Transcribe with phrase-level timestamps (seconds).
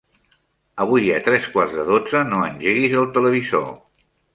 [0.85, 3.75] Avui a tres quarts de dotze no engeguis el televisor.